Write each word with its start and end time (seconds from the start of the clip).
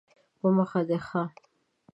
په 0.39 0.47
مخه 0.57 0.81
دې 0.89 0.99
ښه 1.07 1.23